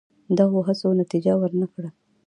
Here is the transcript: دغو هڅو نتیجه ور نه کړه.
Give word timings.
دغو 0.37 0.59
هڅو 0.67 0.89
نتیجه 1.01 1.33
ور 1.39 1.51
نه 1.61 1.67
کړه. 1.73 1.89